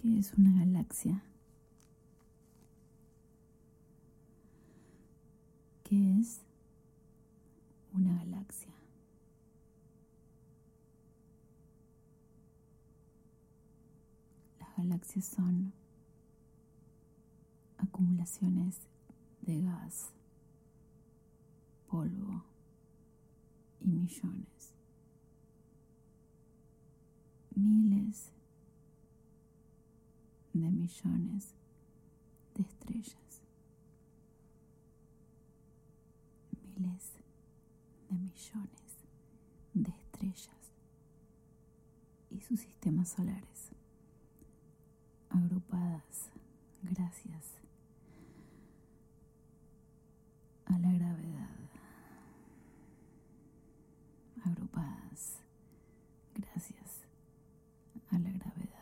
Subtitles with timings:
[0.00, 1.22] ¿Qué es una galaxia?
[5.84, 6.40] ¿Qué es
[7.92, 8.72] una galaxia?
[14.58, 15.74] Las galaxias son
[17.76, 18.78] acumulaciones
[19.42, 20.12] de gas,
[21.88, 22.42] polvo
[23.80, 24.72] y millones,
[27.54, 28.32] miles
[30.60, 31.54] de millones
[32.54, 33.42] de estrellas,
[36.76, 37.12] miles
[38.08, 38.92] de millones
[39.74, 40.72] de estrellas
[42.30, 43.70] y sus sistemas solares
[45.30, 46.30] agrupadas
[46.82, 47.54] gracias
[50.66, 51.48] a la gravedad,
[54.44, 55.38] agrupadas
[56.34, 57.00] gracias
[58.10, 58.80] a la gravedad.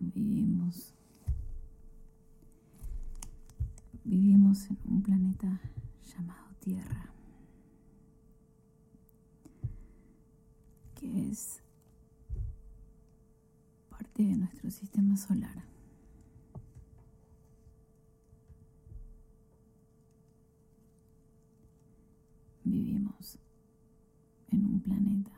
[0.00, 0.94] Vivimos,
[4.66, 5.60] en un planeta
[6.02, 7.10] llamado Tierra,
[10.94, 11.62] que es
[13.88, 15.64] parte de nuestro sistema solar.
[22.64, 23.38] Vivimos
[24.50, 25.32] en un planeta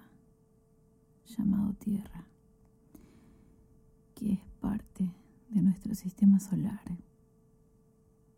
[1.27, 2.25] llamado Tierra,
[4.15, 5.15] que es parte
[5.51, 6.81] de nuestro sistema solar.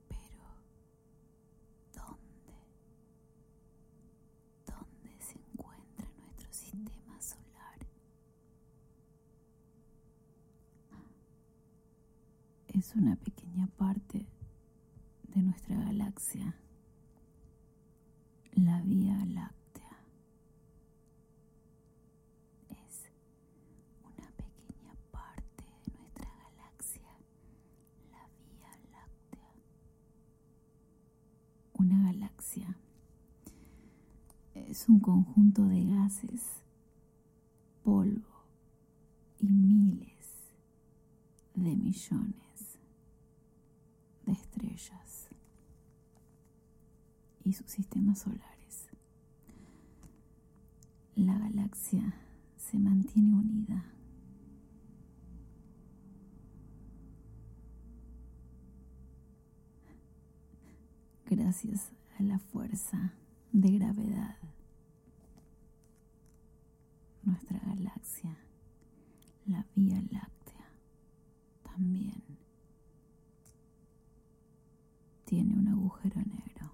[0.09, 0.45] Pero,
[1.95, 2.55] ¿dónde?
[4.67, 7.87] ¿Dónde se encuentra nuestro sistema solar?
[12.95, 14.27] Una pequeña parte
[15.35, 16.55] de nuestra galaxia,
[18.53, 19.99] la Vía Láctea.
[22.69, 23.11] Es
[24.05, 27.09] una pequeña parte de nuestra galaxia,
[28.11, 29.55] la Vía Láctea.
[31.79, 32.77] Una galaxia
[34.55, 36.43] es un conjunto de gases,
[37.83, 38.45] polvo
[39.39, 40.53] y miles
[41.55, 42.72] de millones
[47.45, 48.89] y sus sistemas solares.
[51.17, 52.15] La galaxia
[52.57, 53.85] se mantiene unida.
[61.27, 63.13] Gracias a la fuerza
[63.53, 64.37] de gravedad.
[67.25, 68.37] Nuestra galaxia,
[69.47, 70.67] la Vía Láctea,
[71.63, 72.23] también
[75.25, 76.71] tiene un agujero negro.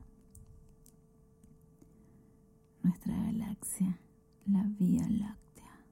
[2.83, 4.00] Nuestra galaxia,
[4.47, 5.84] la Vía Láctea,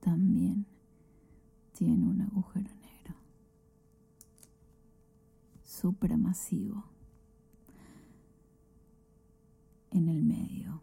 [0.00, 0.64] también
[1.74, 3.14] tiene un agujero negro.
[5.64, 6.84] Supremasivo.
[9.90, 10.80] En el medio.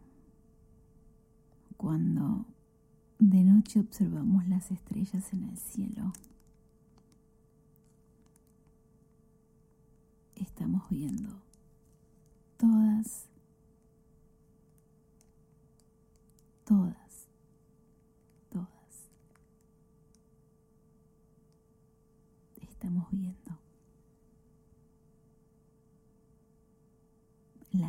[1.76, 2.46] Cuando
[3.20, 6.14] de noche observamos las estrellas en el cielo,
[10.36, 11.42] estamos viendo
[12.58, 13.28] todas,
[16.64, 17.12] todas.
[22.82, 23.58] Estamos viendo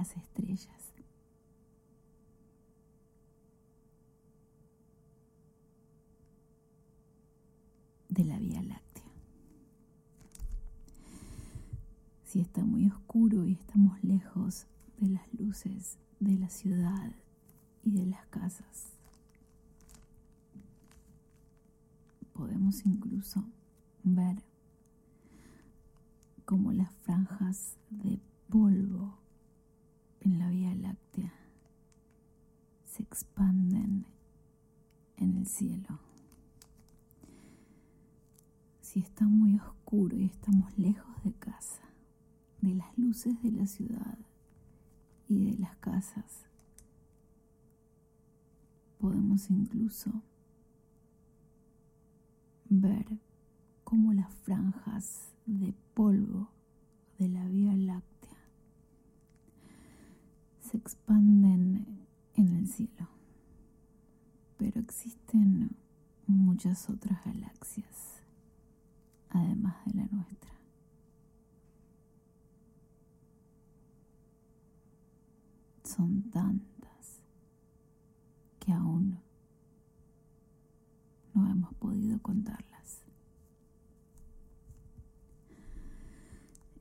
[0.02, 0.68] las estrellas.
[8.08, 9.04] de la Vía Láctea.
[12.24, 14.66] Si está muy oscuro y estamos lejos
[14.98, 17.12] de las luces de la ciudad
[17.82, 18.88] y de las casas,
[22.34, 23.42] podemos incluso
[24.02, 24.42] ver
[26.44, 28.20] cómo las franjas de
[28.50, 29.22] polvo
[30.24, 31.32] en la Vía Láctea
[32.84, 34.06] se expanden
[35.18, 35.98] en el cielo.
[38.80, 41.82] Si está muy oscuro y estamos lejos de casa,
[42.62, 44.16] de las luces de la ciudad
[45.28, 46.46] y de las casas,
[48.98, 50.10] podemos incluso
[52.70, 53.18] ver
[53.84, 56.48] cómo las franjas de polvo
[57.18, 58.38] de la Vía Láctea
[60.62, 62.01] se expanden
[62.36, 63.08] en el cielo.
[64.58, 65.76] Pero existen
[66.26, 68.22] muchas otras galaxias
[69.30, 70.52] además de la nuestra.
[75.84, 77.20] Son tantas
[78.60, 79.18] que aún
[82.22, 83.02] contarlas.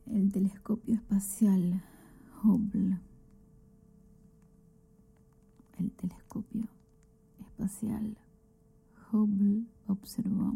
[0.05, 1.81] El telescopio espacial
[2.43, 2.97] Hubble,
[5.81, 6.67] el telescopio
[7.39, 8.15] espacial
[9.11, 10.55] Hubble observó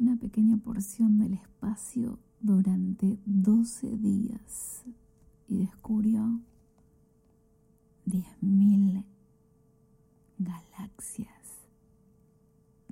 [0.00, 4.84] una pequeña porción del espacio durante 12 días
[5.48, 6.40] y descubrió
[8.06, 9.04] 10.000
[10.38, 11.28] galaxias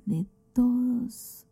[0.05, 1.45] de todos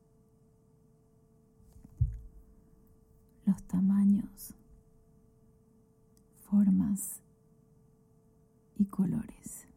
[3.46, 4.54] los tamaños,
[6.48, 7.22] formas
[8.78, 9.68] y colores.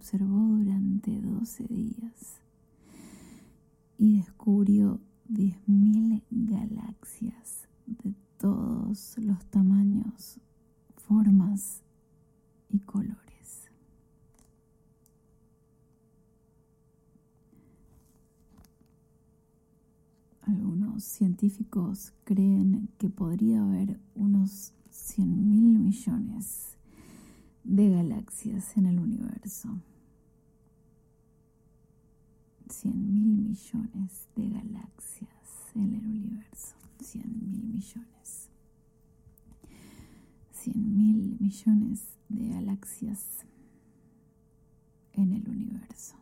[0.00, 2.40] Observó durante 12 días
[3.98, 4.98] y descubrió
[5.28, 10.40] 10.000 galaxias de todos los tamaños,
[10.96, 11.82] formas
[12.70, 13.68] y colores.
[20.40, 26.78] Algunos científicos creen que podría haber unos 100 mil millones
[27.64, 29.68] de galaxias en el universo.
[32.70, 36.76] 100 mil millones de galaxias en el universo.
[37.00, 38.48] 100 mil millones.
[40.52, 43.44] 100 mil millones de galaxias
[45.14, 46.14] en el universo.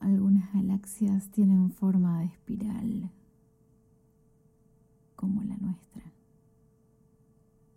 [0.00, 3.10] Algunas galaxias tienen forma de espiral,
[5.14, 6.02] como la nuestra.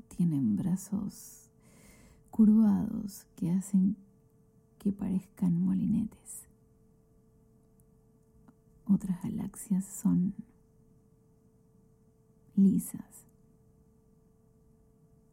[0.07, 1.42] Tienen brazos
[2.33, 3.95] curvados que hacen
[4.79, 6.47] que parezcan molinetes.
[8.85, 10.33] Otras galaxias son
[12.55, 13.27] lisas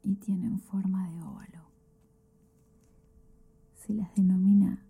[0.03, 1.71] y tienen forma de óvalo.
[3.77, 4.85] Se las denomina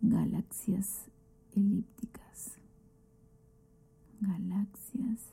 [0.00, 1.06] galaxias
[1.56, 2.52] elípticas.
[4.20, 5.32] Galaxias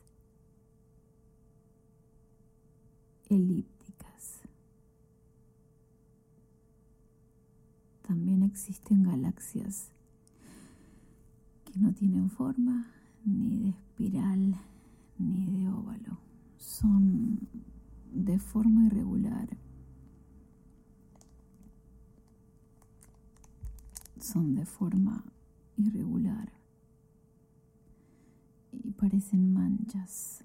[3.29, 3.72] elípticas.
[8.13, 9.89] También existen galaxias
[11.65, 12.85] que no tienen forma
[13.25, 14.55] ni de espiral
[15.17, 16.19] ni de óvalo.
[16.59, 17.39] Son
[18.13, 19.49] de forma irregular
[24.19, 25.23] son de forma
[25.75, 26.53] irregular
[28.71, 30.43] y parecen manchas.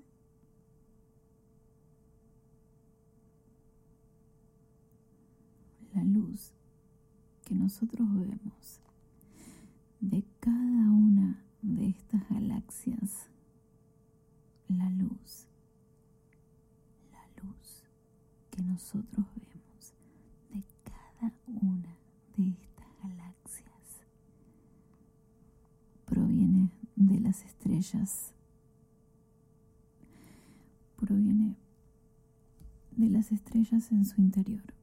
[5.92, 6.54] La luz
[7.48, 8.80] que nosotros vemos
[10.00, 13.30] de cada una de estas galaxias,
[14.68, 15.46] la luz,
[17.10, 17.82] la luz
[18.50, 19.94] que nosotros vemos
[20.52, 21.96] de cada una
[22.36, 22.78] de estas
[26.04, 28.32] proviene de las estrellas,
[30.96, 31.56] proviene
[32.92, 34.77] de las estrellas en su interior.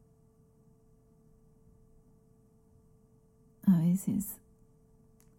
[3.67, 4.37] A veces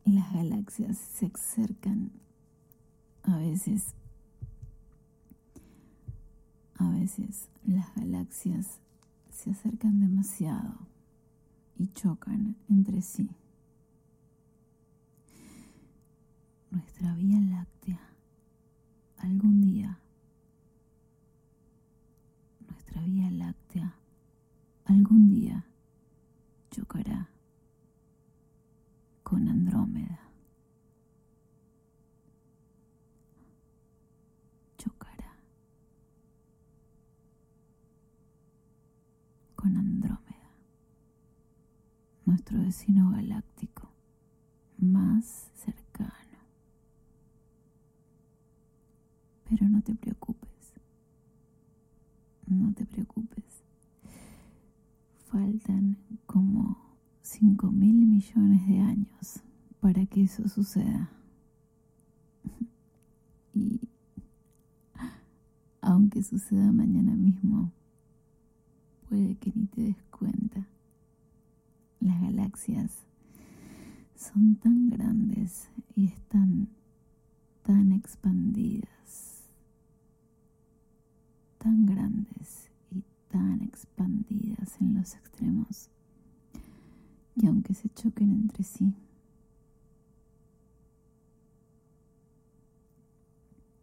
[0.05, 2.11] las galaxias se acercan,
[3.23, 3.95] a veces,
[6.75, 8.81] a veces las galaxias
[9.31, 10.75] se acercan demasiado
[11.77, 13.31] y chocan entre sí.
[16.71, 18.01] nuestra Vía Láctea
[19.19, 19.99] algún día,
[22.69, 23.95] nuestra Vía Láctea
[24.85, 25.65] algún día
[26.71, 27.31] chocará
[29.23, 30.21] con Andrómeda.
[34.79, 35.37] Chocará
[39.67, 40.55] con Andrómeda,
[42.25, 43.89] nuestro vecino galáctico
[44.79, 46.39] más cercano.
[49.51, 50.73] Pero no te preocupes,
[52.47, 53.45] no te preocupes.
[55.29, 56.79] Faltan como
[57.23, 59.41] 5 mil millones de años
[59.81, 61.11] para que eso suceda.
[63.53, 63.81] Y
[65.81, 67.73] aunque suceda mañana mismo,
[69.09, 70.67] puede que ni te des cuenta.
[72.01, 72.99] Las galaxias
[74.17, 76.69] son tan grandes y están
[77.63, 79.37] tan expandidas
[81.59, 85.89] tan grandes y tan expandidas en los extremos
[87.39, 88.95] que aunque se choquen entre sí,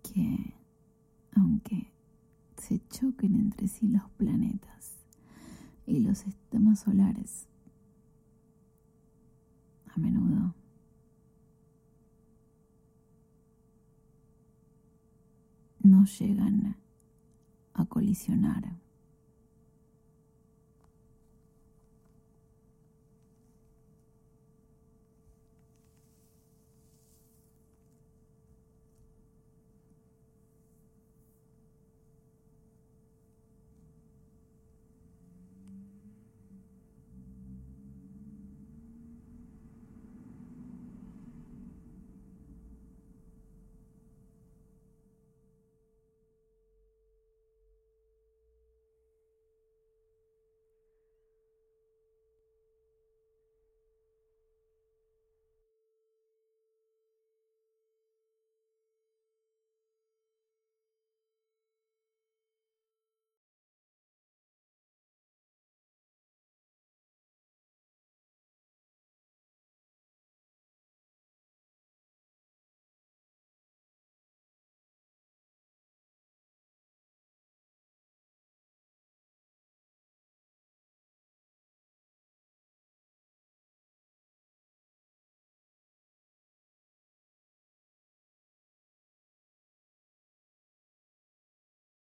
[0.02, 0.54] que
[1.36, 1.92] aunque
[2.58, 4.73] se choquen entre sí los planetas,
[5.86, 7.48] y los sistemas solares
[9.96, 10.56] a menudo
[15.84, 16.78] no llegan
[17.74, 18.83] a colisionar.